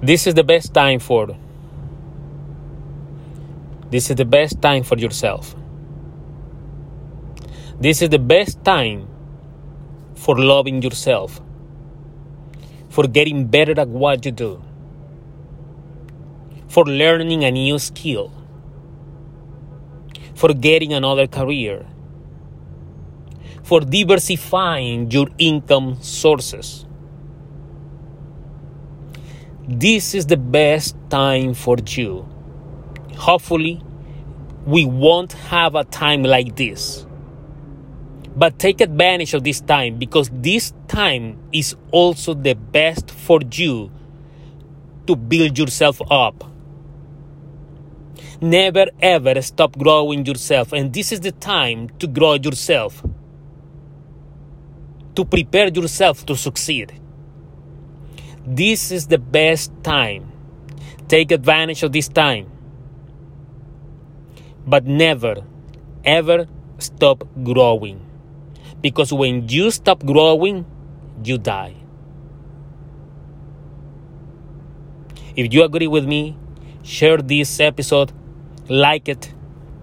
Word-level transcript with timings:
This 0.00 0.28
is 0.28 0.34
the 0.34 0.44
best 0.44 0.72
time 0.72 1.00
for 1.00 1.36
this 3.90 4.10
is 4.10 4.16
the 4.16 4.24
best 4.24 4.60
time 4.60 4.82
for 4.84 4.98
yourself. 4.98 5.56
This 7.80 8.02
is 8.02 8.10
the 8.10 8.18
best 8.18 8.62
time 8.62 9.08
for 10.14 10.38
loving 10.38 10.82
yourself, 10.82 11.40
for 12.90 13.08
getting 13.08 13.46
better 13.46 13.80
at 13.80 13.88
what 13.88 14.26
you 14.26 14.32
do, 14.32 14.62
for 16.68 16.84
learning 16.84 17.44
a 17.44 17.50
new 17.50 17.78
skill, 17.78 18.30
for 20.34 20.52
getting 20.52 20.92
another 20.92 21.26
career, 21.26 21.86
for 23.62 23.80
diversifying 23.80 25.10
your 25.10 25.28
income 25.38 25.96
sources. 26.02 26.87
This 29.70 30.14
is 30.14 30.24
the 30.24 30.38
best 30.38 30.96
time 31.10 31.52
for 31.52 31.76
you. 31.86 32.26
Hopefully, 33.16 33.82
we 34.64 34.86
won't 34.86 35.34
have 35.34 35.74
a 35.74 35.84
time 35.84 36.22
like 36.22 36.56
this. 36.56 37.04
But 38.34 38.58
take 38.58 38.80
advantage 38.80 39.34
of 39.34 39.44
this 39.44 39.60
time 39.60 39.98
because 39.98 40.30
this 40.32 40.72
time 40.88 41.38
is 41.52 41.76
also 41.90 42.32
the 42.32 42.54
best 42.54 43.10
for 43.10 43.40
you 43.52 43.90
to 45.06 45.14
build 45.14 45.58
yourself 45.58 46.00
up. 46.10 46.50
Never 48.40 48.86
ever 49.02 49.42
stop 49.42 49.76
growing 49.76 50.24
yourself, 50.24 50.72
and 50.72 50.94
this 50.94 51.12
is 51.12 51.20
the 51.20 51.32
time 51.32 51.90
to 51.98 52.06
grow 52.06 52.34
yourself, 52.34 53.04
to 55.14 55.26
prepare 55.26 55.68
yourself 55.68 56.24
to 56.24 56.34
succeed. 56.36 56.98
This 58.50 58.90
is 58.90 59.08
the 59.08 59.18
best 59.18 59.70
time. 59.82 60.32
Take 61.06 61.32
advantage 61.32 61.82
of 61.82 61.92
this 61.92 62.08
time. 62.08 62.50
But 64.66 64.86
never, 64.86 65.44
ever 66.02 66.48
stop 66.78 67.28
growing. 67.44 68.00
Because 68.80 69.12
when 69.12 69.50
you 69.50 69.70
stop 69.70 70.02
growing, 70.02 70.64
you 71.22 71.36
die. 71.36 71.74
If 75.36 75.52
you 75.52 75.62
agree 75.62 75.86
with 75.86 76.06
me, 76.06 76.38
share 76.82 77.18
this 77.18 77.60
episode, 77.60 78.12
like 78.66 79.10
it, 79.10 79.34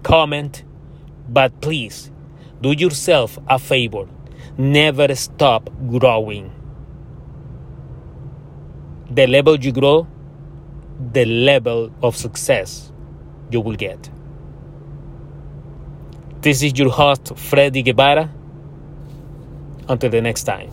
comment, 0.02 0.64
but 1.28 1.60
please 1.60 2.10
do 2.60 2.72
yourself 2.72 3.38
a 3.46 3.60
favor. 3.60 4.08
Never 4.58 5.14
stop 5.14 5.70
growing. 5.88 6.55
The 9.10 9.26
level 9.26 9.56
you 9.56 9.72
grow, 9.72 10.06
the 11.12 11.24
level 11.24 11.92
of 12.02 12.16
success 12.16 12.92
you 13.50 13.60
will 13.60 13.76
get. 13.76 14.10
This 16.40 16.62
is 16.62 16.78
your 16.78 16.90
host, 16.90 17.36
Freddy 17.36 17.82
Guevara. 17.82 18.30
Until 19.88 20.10
the 20.10 20.20
next 20.20 20.44
time. 20.44 20.70